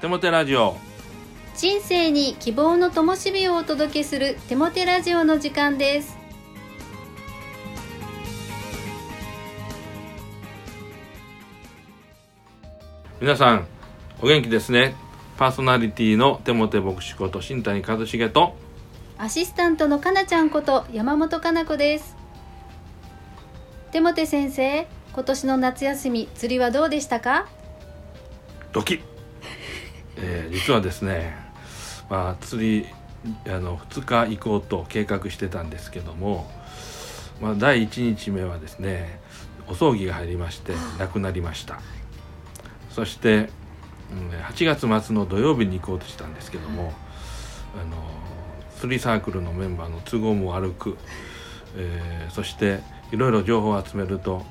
[0.00, 0.78] テモテラジオ。
[1.54, 6.16] 人生に希望の灯火をお届けするテモテラジオの時間です。
[13.20, 13.66] 皆さん
[14.22, 14.94] お元気ですね。
[15.36, 18.56] パーソナリティのテモテ牧師こと新谷和重と
[19.18, 22.16] アシスタントのかなちゃんこと山本かな子です。
[23.92, 27.48] テモテ先生今年の夏休み釣りはどうでしたか？
[28.72, 29.00] ドキッ、
[30.22, 31.36] えー、実はですね
[32.08, 32.86] まあ釣り
[33.46, 36.50] あの2日行こうと計画してたんですけども、
[37.40, 39.20] まあ、第1日目はですね
[39.68, 41.80] お葬儀が入りまして亡くなりました。
[42.90, 43.48] そして
[44.52, 46.92] 8月末の土曜日に行こうとしたんですけども
[47.80, 47.96] あの
[48.78, 50.98] 釣りサークルのメンバーの都合も悪く、
[51.76, 52.80] えー、そして
[53.12, 54.42] いろいろ情報を集めると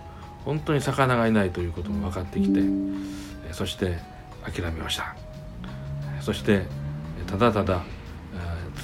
[0.45, 2.61] 本当に魚がいないということも分かってきて
[3.51, 3.97] そして
[4.43, 5.15] 諦めました
[6.29, 6.61] そして
[7.25, 7.81] ただただ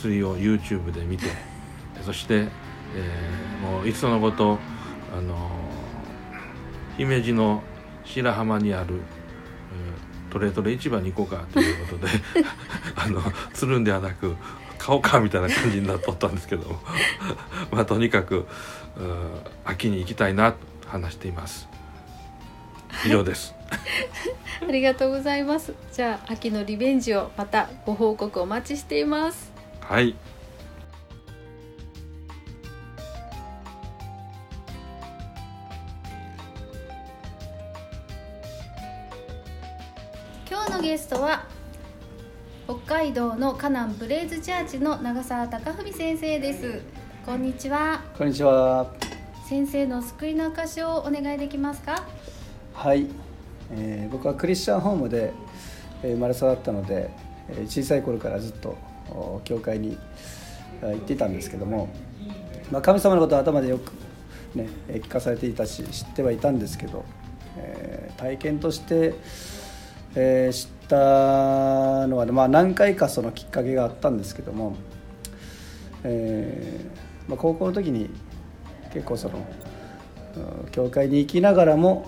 [0.01, 1.25] 釣りを YouTube で見て
[2.01, 2.47] そして、
[2.95, 4.57] えー、もういつのこと
[5.15, 5.51] あの
[6.97, 7.61] 姫路の
[8.03, 8.99] 白浜にある
[10.31, 12.11] トレトレ市場に行こうかということで
[12.97, 13.21] あの
[13.53, 14.35] 釣るんではなく
[14.79, 16.81] 買おうかみたいな感じになっとったんですけど
[17.71, 18.47] まあとにかく
[19.65, 21.74] 秋に行きたいなと話しています
[23.03, 23.53] 以上です、
[24.61, 25.73] ありがとうございます。
[25.91, 29.51] じゃあ秋のリベンジをまたご報告お待ちしています。
[29.81, 30.15] はい。
[40.81, 41.45] ゲストは
[42.65, 46.81] 北海道のカナンブレイズチャーチの長澤貴文先生です。
[47.25, 48.03] こんにちは。
[48.15, 48.85] こんにちは。
[49.49, 52.03] 先生の救いの証をお願いできますか？
[52.75, 53.07] はい、
[53.71, 55.33] えー、僕はクリスチャンホームで
[56.01, 57.09] 生まれ育ったので
[57.67, 58.77] 小さい頃からずっと
[59.43, 59.97] 教会に
[60.81, 61.89] 行っていたんですけども、
[62.71, 63.91] まあ、神様のことは頭でよく、
[64.55, 67.05] ね、聞かされていたし知ってはいたんですけど、
[67.57, 69.15] えー、体験として
[70.17, 74.77] えー、知ったのは、まあ、何回かそのきっかけがあったんですけども、
[76.03, 78.09] えーまあ、高校の時に
[78.93, 79.45] 結構その
[80.71, 82.05] 教会に行きながらも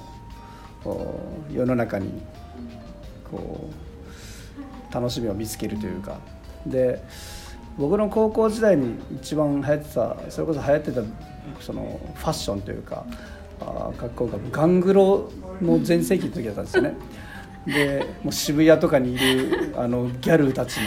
[1.51, 2.21] 世の中に
[3.29, 3.69] こ
[4.89, 6.19] う楽しみを見つけるというか
[6.65, 7.03] で
[7.77, 11.01] 僕の高校時代に一番流行ってたそれこそ流行ってた
[11.61, 13.05] そのファッションというか
[13.61, 15.31] あかっこよかガングロ
[15.61, 16.95] の全盛期の時だったんですよね。
[17.65, 20.77] でもう渋谷とかにいるあのギャルたち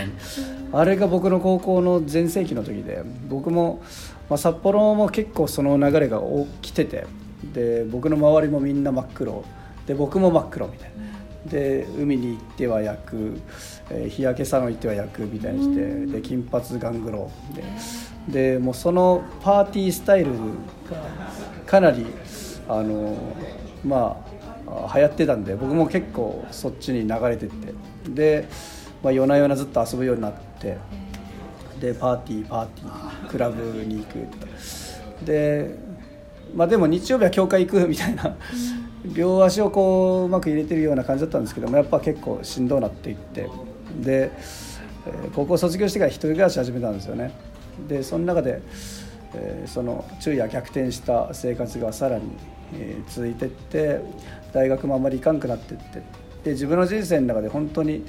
[0.71, 3.83] のあれが僕の高校の全盛期の時で僕も、
[4.31, 6.21] まあ、札幌も結構その流れが
[6.63, 7.07] 起きてて
[7.53, 9.45] で僕の周りもみんな真っ黒
[9.91, 11.51] で僕も真っ黒みたいな。
[11.51, 13.41] で海に行っては焼く、
[13.91, 15.27] えー、日焼けサロン行っては焼く。
[15.27, 16.07] みたいにして。
[16.07, 17.31] で金髪ガングロ
[18.29, 20.37] ででもうそのパーティースタイルが
[21.67, 22.07] かなり
[22.69, 23.17] あの
[23.85, 24.25] ま
[24.65, 27.75] あ流行ってたんで僕も結構そっちに流れてって。
[28.09, 28.49] で、
[29.03, 30.77] まあ、夜な夜なずっと遊ぶようになって。
[31.81, 35.75] でパーティーパーティークラブに行くで
[36.55, 38.37] まあでも日曜日は教会行くみたいな
[39.05, 43.49] 両足をこううまく入れてるような感じだったんですけどもやっぱ結構しんどうなっていって。
[44.01, 44.31] で
[45.35, 47.33] 高校卒業してから一人暮らし始めたんですよね。
[47.89, 48.61] でその中で、
[49.35, 52.25] えー、その昼夜逆転した生活がさらに、
[52.75, 54.01] えー、続いてって
[54.53, 56.03] 大学もあんまり行かんくなってって。
[56.45, 58.05] で自分の人生の中で本当に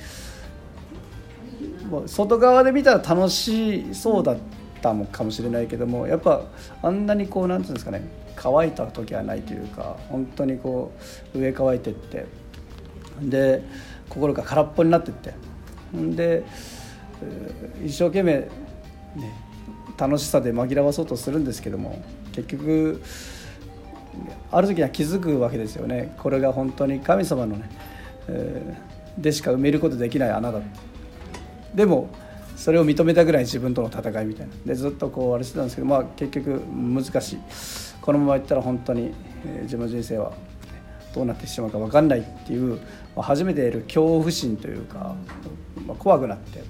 [2.08, 4.38] 外側で見たら楽しそうだっ
[4.82, 6.44] たのかもしれないけどもやっぱ
[6.82, 8.04] あんなにこうなんていうんですかね
[8.36, 10.92] 乾いた時はないというか本当にこ
[11.34, 12.26] う上乾いてって
[13.22, 13.64] で
[14.10, 15.34] 心が空っぽになってって
[15.96, 16.44] んで
[17.84, 18.50] 一生懸命ね
[19.98, 23.02] 楽しさで紛らわそうとするんですけども結局
[24.52, 26.14] ある時には気づくわけですよね。
[26.18, 27.70] これが本当に神様のね、
[28.28, 28.76] え、
[29.18, 30.60] でしか埋めることできない穴だ。
[31.74, 32.10] でも
[32.62, 34.54] それを認めたぐらい自分との戦いみたいな。
[34.68, 37.40] でずっとこうあれしてたんですけどまあ結局難しい。
[38.00, 39.14] このままいったら本当に、
[39.48, 40.32] えー、自分の人生は
[41.16, 42.82] どうなってしまうか分かんないっていう、ま
[43.18, 45.16] あ、初めて得る恐怖心というか、
[45.88, 46.62] まあ、怖くなって。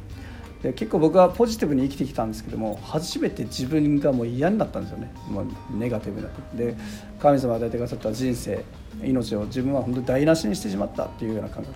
[0.64, 6.76] で結構僕はポジティブに生きてきたんですけども初めて自分がもう嫌になったんですよね、まあ、ネガティブなで
[7.20, 8.64] 神様が与えてくださった人生
[9.02, 11.76] 命を自分は本当に台無しにしてしまったっていうような感覚。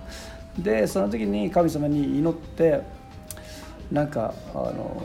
[0.60, 2.82] でその時に神様に祈って
[3.92, 5.02] なんかあの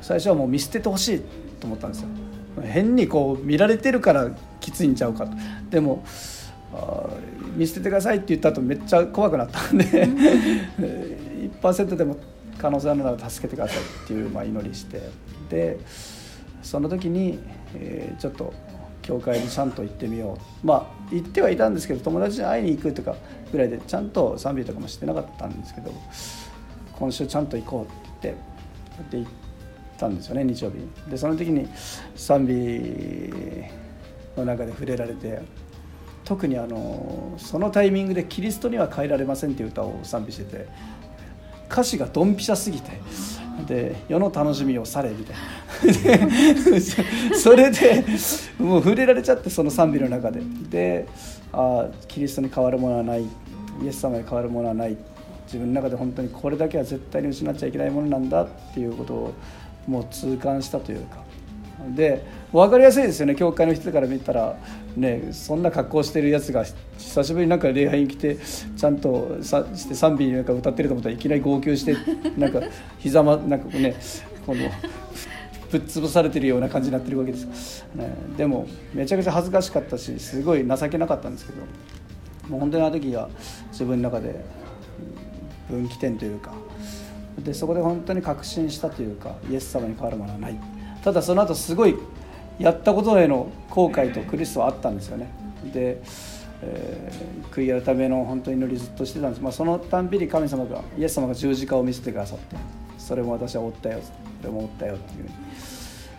[0.00, 1.20] 最初はもう見捨ててほしい
[1.60, 2.08] と思ったんですよ。
[2.62, 4.30] 変にこう見られてるから
[4.60, 5.32] きついんちゃうかと。
[5.70, 6.04] でも
[7.56, 12.16] 見捨ててくださいって言った後めっちゃ怖くなったんで1%でも
[12.58, 15.00] 可能性あるなら助けてくださいっていう、まあ、祈りして。
[15.50, 15.78] で
[16.62, 17.40] その時に、
[17.74, 18.52] えー、ちょっと
[19.02, 20.66] 教会にちゃんと行ってみよう。
[20.66, 23.16] まあ行ってはいたんですけど友達に会いに行くとか
[23.50, 25.92] ぐらいでちゃんと賛美とかもしてなかったんですけど
[26.98, 28.34] 今週ちゃんと行こうって
[29.02, 29.30] って行っ
[29.98, 30.78] たんですよね日曜日。
[31.10, 31.68] でその時に
[32.14, 32.54] 賛美
[34.36, 35.40] の中で触れられて
[36.24, 40.66] 特にあのそのタイミングで「キリストには変えられません」っていう歌を賛美してて
[41.70, 42.92] 歌詞がドンピシャすぎて
[43.66, 45.42] で世の楽しみをされみたいな。
[47.36, 48.04] それで
[48.58, 50.40] もう触れられちゃってその賛美の中で。
[50.70, 51.06] で
[51.52, 53.28] あキリストに変わるものはないイ
[53.86, 54.92] エス様に変わるものはない。
[54.92, 54.96] っ
[55.52, 59.34] 自分の中で本当にこれだけは絶対に失っちゃいけないものなんだっていうことを
[59.86, 61.22] もう痛感したというか。
[61.94, 63.34] で分かりやすいですよね。
[63.34, 64.56] 教会の人から見たら、
[64.96, 66.64] ね、そんな格好してるやつが
[66.96, 68.36] 久しぶりになんか礼拝に来て
[68.76, 71.96] ちゃんとさして賛美なんか歌ってると思ったらいきなり号泣して
[72.38, 72.60] なんか
[72.98, 73.96] 膝まなんかね
[74.46, 74.60] この
[75.70, 81.60] ぶっ潰されてるような感じになってるわけです、ね、でもめちゃくちゃ恥ずかしかったしすごい情けなかったんですけど
[82.48, 83.28] もう本当にあの時は
[83.70, 84.44] 自分の中で
[85.74, 86.52] 分岐点というか
[87.38, 90.58] でそこで本当に確信したというかイエス様に変わるものはない。
[91.02, 91.96] ただその後すごい
[92.58, 95.28] やったことへの後悔と苦しさはあったんですよね。
[95.72, 96.00] で、
[96.62, 102.56] えー、悔い改めの本当に祈りずっとしてたんです、まあ、そのたんびに神様がイエス様が十字架を見せてくださって
[102.98, 104.00] それも私は追ったよ
[104.40, 105.28] それも追ったよっていう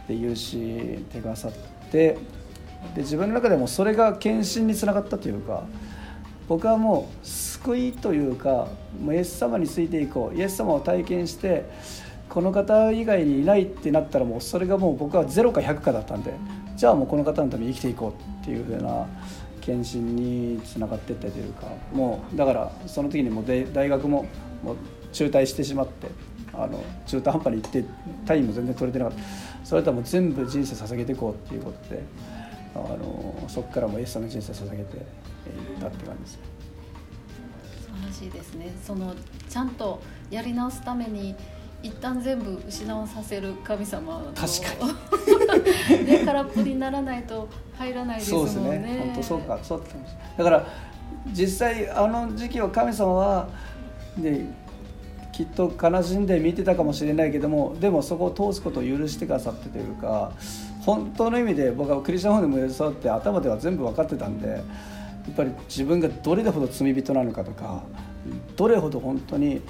[0.08, 1.52] ふうにで許してくださっ
[1.92, 2.18] て
[2.96, 5.64] で自分の中でもそれが献身につながったというか
[6.48, 7.26] 僕はもう
[7.64, 8.68] 救いというか
[9.02, 10.38] もうイエス様についていこう。
[10.38, 11.66] イエス様を体験して
[12.30, 16.34] この方以外にいないってなったらもうそれがもう僕は0か100かだったんで
[16.76, 19.08] じゃあもうこの方のために生きていこうっていうふうな
[19.62, 24.26] 献身につながっていったというかもうだからその時にもう大学も
[24.64, 24.76] もう
[25.12, 26.10] 中退してしまって
[26.54, 27.86] あの中途半端に行って
[28.26, 29.24] 単位も全然取れてなかった。
[29.66, 32.04] それとはもう全部人生捧げていこうっていうことで
[32.76, 35.04] あのそこからもイエス様の人生捧げていっ
[35.80, 36.53] たって感じです。
[38.06, 38.72] らしいですね。
[38.84, 39.14] その
[39.50, 41.36] ちゃんとやり直すために
[41.82, 44.86] 一旦全部失わさせる神様の確か
[45.98, 46.06] に。
[46.06, 47.48] ね空っぽにならないと
[47.78, 48.52] 入らないですもんね。
[48.52, 49.02] そうですね。
[49.06, 49.84] 本当そうかそう
[50.38, 50.66] だから
[51.32, 53.50] 実際あの時期は神様は
[54.18, 54.46] で
[55.32, 60.32] きっと悲しんで見てたかもしれないけどもでもそこを通すことを許してくださってというか
[60.82, 64.64] 本当の意味で僕はクリスチャンホームでも教わって頭では全部分かってたんでや
[65.32, 67.84] っぱり自分がどれほど罪人なのかとか
[68.56, 69.62] どれほど本当に。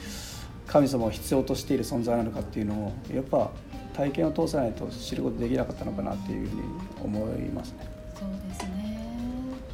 [0.67, 3.51] 神様を必要としている存在なのかっていうのをやっぱ
[3.93, 6.61] 体験を通さないと知ることできなかったのかなっていうふうに
[7.03, 7.87] 思いますね。
[8.15, 8.99] そうですね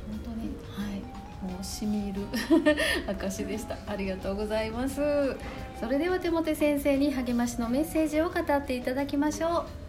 [0.10, 2.22] 本当にはいもうしみる
[3.08, 5.36] 証でしたありがとうございます
[5.80, 9.89] それでは手元先生に励ましのメッセージを語っていただきましょう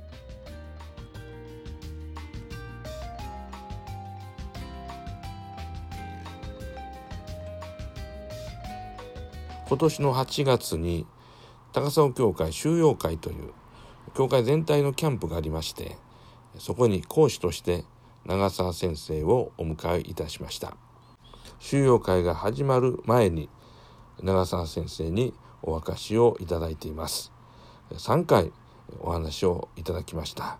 [9.70, 11.06] 今年の8月に
[11.72, 13.52] 高砂教会収容会という
[14.14, 15.96] 教会全体のキャンプがありまして
[16.58, 17.84] そこに講師として
[18.26, 20.76] 長澤先生をお迎えいたしました。
[21.60, 23.48] 収容会が始まる前に
[24.20, 27.30] 長澤先生にお明かしをいただいています。
[27.92, 28.50] 3回
[28.98, 30.58] お話をいただきました。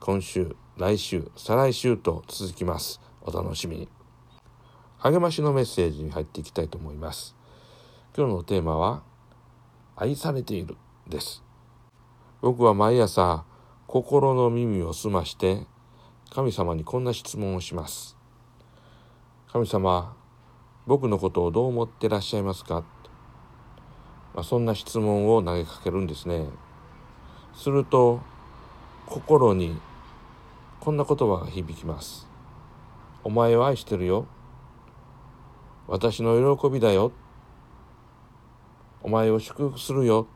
[0.00, 3.02] 今週来週再来週と続きます。
[3.20, 3.88] お楽しみに。
[4.96, 7.35] 励ましのメッセージに入っていきたいと思います。
[8.18, 9.02] 今日のテーマは
[9.94, 11.44] 愛されているです。
[12.40, 13.44] 僕は毎朝
[13.86, 15.66] 心の耳を澄まして
[16.30, 18.16] 神様にこんな質問をします。
[19.52, 20.16] 神様
[20.86, 22.84] 僕のことをどう思ってらっしゃいますか、
[24.34, 26.46] まあ、そんな質問を投げかけるんですね。
[27.54, 28.22] すると
[29.04, 29.78] 心に
[30.80, 32.26] こんな言葉が響きます。
[33.24, 34.26] お前を愛してるよ。
[35.86, 37.12] 私の喜びだよ。
[39.06, 40.26] お前を祝福するよ、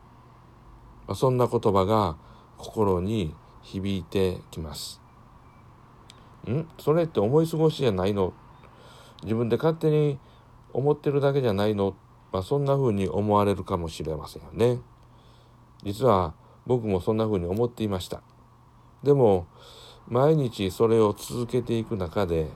[1.05, 2.15] まあ、そんな言葉が
[2.57, 5.01] 心に響いてきます。
[6.49, 6.65] ん？
[6.79, 8.33] それって思い過ごしじゃないの？
[9.23, 10.19] 自分で勝手に
[10.71, 11.97] 思ってるだけじゃないの、
[12.31, 14.79] まあ、そんな風に思われるかもしれませんよね。
[15.83, 16.33] 実は
[16.65, 18.23] 僕もそんな風に思っていました。
[19.03, 19.47] でも
[20.07, 22.47] 毎日それを続けていく中で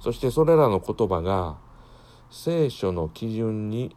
[0.00, 1.58] そしてそれらの言葉が
[2.28, 3.94] 聖書の基準に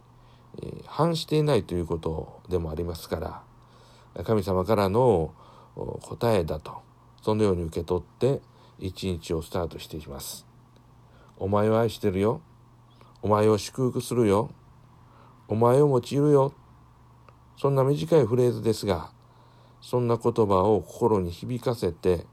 [0.85, 3.43] 反していないということでもありますか
[4.15, 5.33] ら神様からの
[6.01, 6.81] 答えだと
[7.21, 8.41] そのように受け取って
[8.79, 10.45] 一日をスタートしていきます。
[11.37, 12.41] お前を愛してるよ。
[13.21, 14.51] お前を祝福するよ。
[15.47, 16.53] お前を用いるよ。
[17.57, 19.09] そんな短いフレーズですが
[19.81, 22.25] そんな言葉を心に響かせて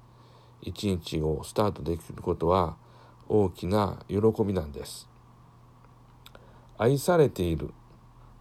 [0.60, 2.76] 一日をスタートできることは
[3.28, 5.08] 大きな喜びなんです
[6.76, 7.72] 愛されている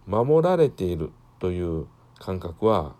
[0.06, 1.86] 守られているという
[2.18, 2.94] 感覚は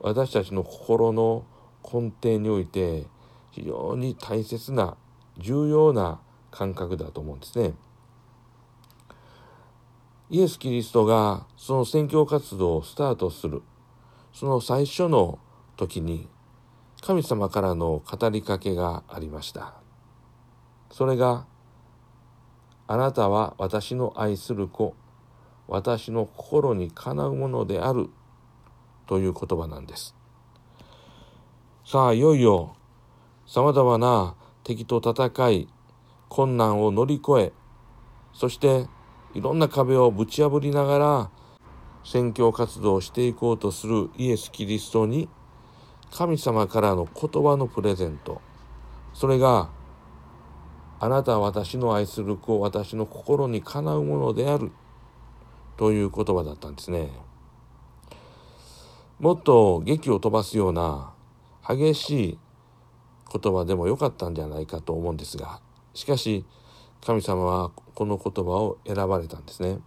[0.00, 1.44] 私たちの心の
[1.82, 3.06] 根底において
[3.50, 4.96] 非常に大切な
[5.38, 7.74] 重要な感覚だと思うんですね。
[10.28, 13.62] イエス・キリストがその宣教活動をスタートする
[14.32, 15.38] その最初の
[15.76, 16.28] 時に
[17.00, 19.74] 神様からの語りかけがありました。
[20.90, 21.46] それが
[22.88, 24.94] あなたは私の愛する子
[25.68, 28.10] 私の心にかなうものである。
[29.06, 30.14] という言葉なんです。
[31.84, 32.74] さあいよいよ
[33.46, 35.68] さまざまな敵と戦い
[36.28, 37.52] 困難を乗り越え
[38.32, 38.88] そして
[39.34, 41.30] いろんな壁をぶち破りながら
[42.02, 45.28] 宣教活動をしていこうとするイエス・キリストに
[46.10, 48.40] 神様からの言葉のプレゼント。
[49.14, 49.70] それが
[50.98, 54.72] あなたは私の愛する子私の心にかなうものである。
[55.76, 57.10] という言葉だったんですね。
[59.18, 61.12] もっと劇を飛ばすような
[61.66, 62.38] 激しい
[63.32, 65.60] 言葉でもよかったんじゃないかと思うんですが
[65.94, 66.44] しかし
[67.04, 69.78] 神様はこの言葉を選ばれたんですね。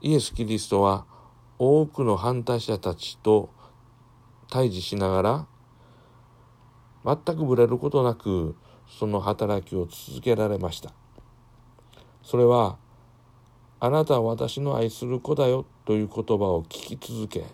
[0.00, 1.06] イエス・キリストは
[1.58, 3.50] 多くの反対者たちと
[4.50, 5.46] 対峙しながら
[7.04, 8.56] 全くぶれることなく
[8.88, 10.92] その働きを続けられました。
[12.22, 12.78] それは
[13.80, 17.44] あなたは私の愛する子だよという言葉を聞き続け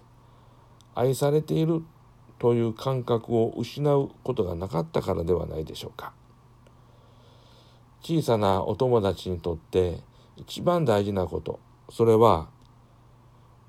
[0.94, 1.82] 愛されている
[2.38, 6.12] という感覚を失うことがなかったからではないでしょうか
[8.02, 10.00] 小さなお友達にとって
[10.36, 11.60] 一番大事なこと
[11.90, 12.48] それは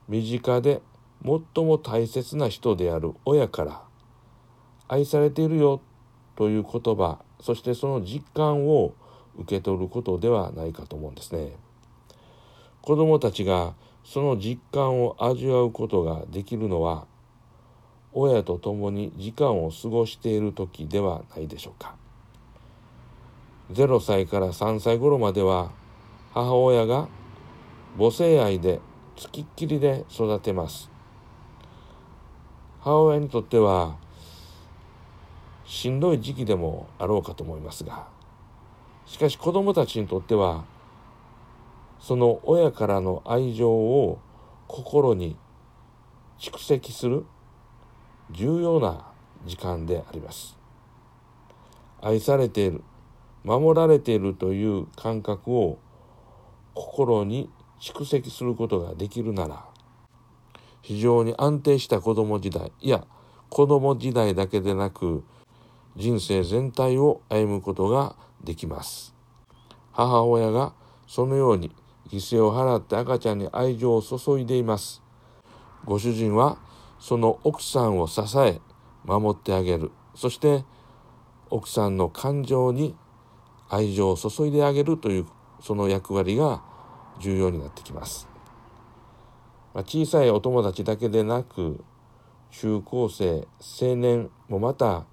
[0.08, 0.82] 身近で
[1.24, 3.82] 最も大切な人である親から
[4.88, 5.82] 愛されているよ
[6.36, 8.94] という言葉そしてその実感を
[9.38, 11.54] 受け取ることではないかと思うんですね。
[12.82, 13.74] 子どもたちが
[14.04, 17.06] その実感を味わうことができるのは
[18.14, 21.96] 親と共に時間を過ごしている時ではないでしょうか。
[23.72, 25.72] 0歳から3歳頃までは
[26.34, 27.08] 母親が
[27.98, 28.82] 母性愛で
[29.16, 30.90] つきっきりで育てます。
[32.82, 33.96] 母親にとっては
[35.66, 38.08] しんどい時期でもあろうかと思いますが
[39.06, 40.66] しかし子どもたちにとっては
[42.02, 44.20] その親からの愛情を
[44.68, 45.38] 心に
[46.40, 47.26] 蓄積する
[48.32, 49.06] 重要な
[49.46, 50.58] 時間であります。
[52.02, 52.84] 愛されている
[53.44, 55.78] 守られているという感覚を
[56.74, 59.66] 心に蓄積することができるなら
[60.82, 63.06] 非常に安定した子供時代いや
[63.50, 65.24] 子供時代だけでなく
[65.96, 69.14] 人生全体を歩むことができます。
[69.92, 70.74] 母親が
[71.06, 71.72] そのように
[72.12, 75.02] 犠牲を払って赤ちゃんに愛情を注いでいます。
[75.86, 76.58] ご主人は
[77.00, 78.60] その奥さんを支え
[79.06, 80.64] 守ってあげるそして
[81.50, 82.96] 奥さんの感情に
[83.70, 85.26] 愛情を注いであげるという
[85.62, 86.62] その役割が
[87.20, 88.28] 重要になってきます。
[89.74, 91.84] まあ、小さいお友達だけでなく
[92.52, 95.06] 中高生青年もまた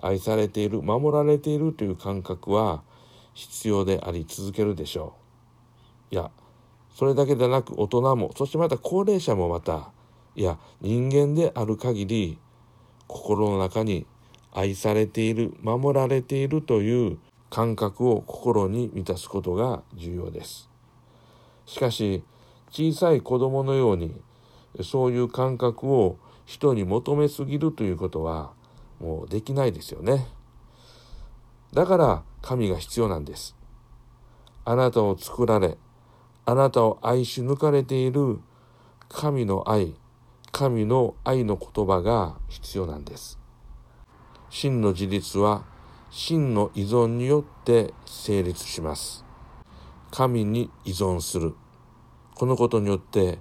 [0.00, 2.82] 愛されている守られているという感覚は
[3.32, 5.14] 必要であり続けるでしょ
[6.10, 6.14] う。
[6.14, 6.30] いや
[6.94, 9.90] それだけでなく大人もそしてまた高齢者もまた
[10.34, 12.38] いや人間である限り
[13.06, 14.06] 心の中に
[14.52, 17.18] 愛されている守られているという
[17.50, 20.70] 感覚を心に満たすことが重要です。
[21.66, 22.22] しかし
[22.70, 24.20] 小さい子供のように
[24.82, 28.52] そういう感覚を人に求めすぎるということは
[29.00, 30.26] もうできないですよね。
[31.72, 33.56] だから神が必要なんです。
[34.64, 35.76] あなたを作られ
[36.44, 38.40] あなたを愛し抜かれている
[39.08, 39.94] 神の愛
[40.52, 43.38] 神の愛の言葉が必要なんです。
[44.50, 45.64] 真の自立は
[46.10, 49.24] 真の依存によって成立します。
[50.10, 51.54] 神に依存する。
[52.34, 53.38] このことによって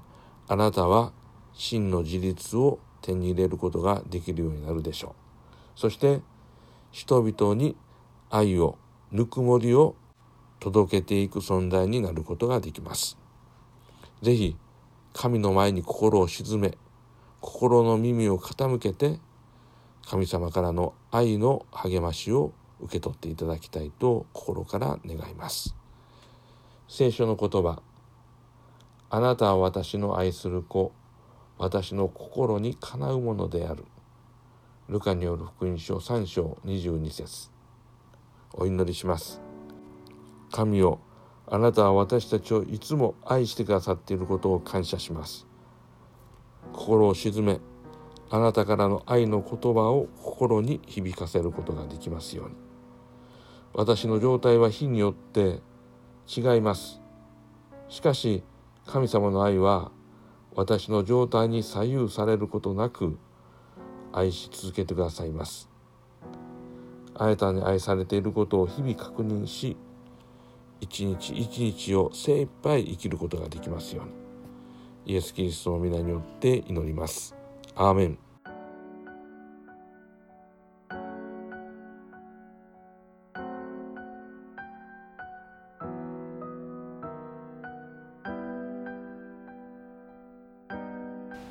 [0.48, 1.12] あなたは
[1.53, 5.10] 真の自立を手に入れることができるようになるでしょ
[5.75, 5.79] う。
[5.79, 6.22] そして
[6.91, 7.75] 人々に
[8.29, 8.77] 愛を
[9.12, 9.96] ぬくもりを
[10.61, 13.17] 届けていく存在になることができます。
[14.21, 14.55] ぜひ
[15.11, 16.77] 神の前に心を鎮め
[17.41, 19.19] 心の耳を傾けて
[20.07, 25.75] 神様からの愛の励ましを受け取っていただきたいと心から願います。
[26.87, 27.81] 聖書の言葉
[29.09, 30.91] あなたは私の愛する子
[31.57, 33.85] 私の心にかなうものである
[34.89, 37.49] ルカによる福音書3章22節
[38.53, 39.50] お祈りします
[40.51, 41.00] 神よ
[41.48, 45.48] あなたは私たちをいつも愛してくださっていることを感謝します。
[46.72, 47.60] 心を鎮め
[48.29, 52.55] あなたからの愛の言葉を心に響かせることができますように。
[53.74, 55.60] 私の状態は日によって
[56.27, 57.01] 違います。
[57.89, 58.43] しかし
[58.86, 59.91] 神様の愛は
[60.55, 63.17] 私の状態に左右されることなく
[64.13, 65.70] 愛し続けてくださいます。
[67.13, 69.75] あなたに愛されていることを日々確認し
[70.81, 75.13] 一日一日を精一杯生きることができますように。
[75.13, 77.35] イエス・キリストの皆によって祈ります。
[77.75, 78.17] アーメン。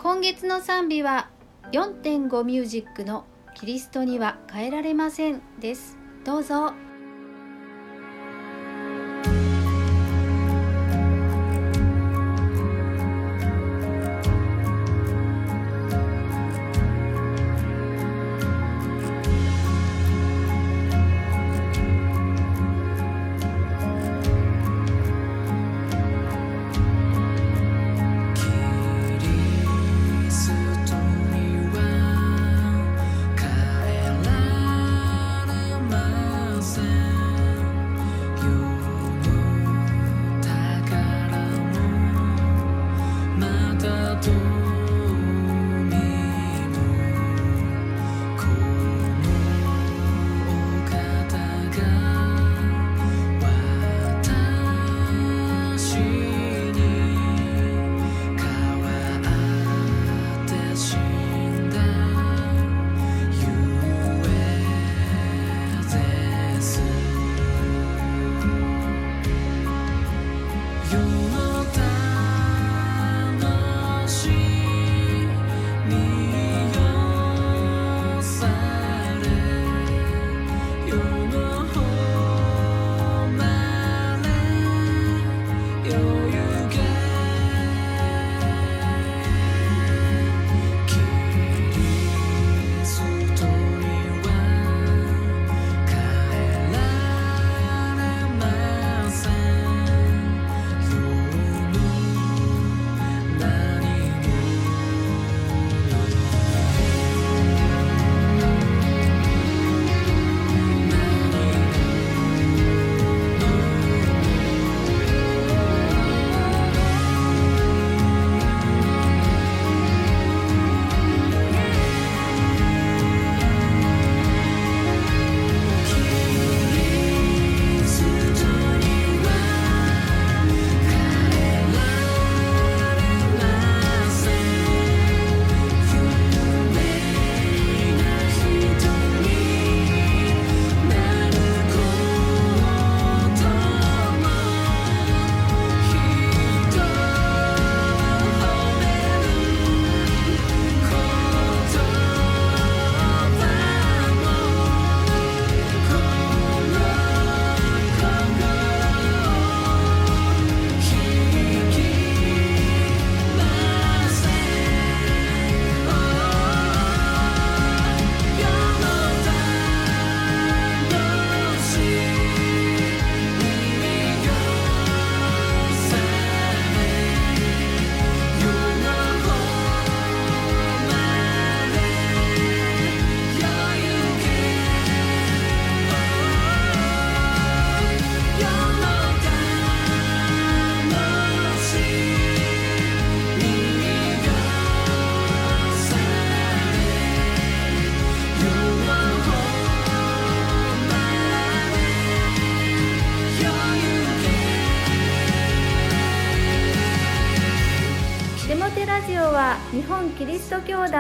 [0.03, 1.31] 今月の賛美は
[1.73, 5.99] 4.5ミュージックのキリストには変えられませんです。
[6.25, 6.90] どうぞ。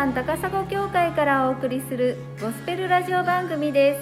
[0.01, 4.01] 山高砂教会からお送りするゴスペルラジオ番組で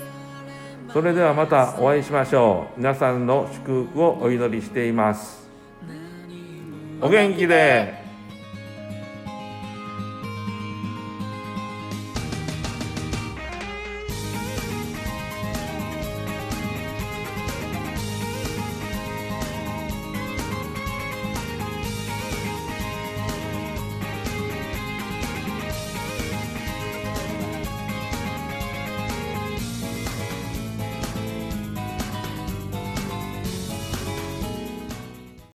[0.87, 0.93] す。
[0.93, 2.79] それではまたお会いしましょう。
[2.79, 5.51] 皆さんの祝福をお祈りしています。
[7.01, 8.08] お元気で。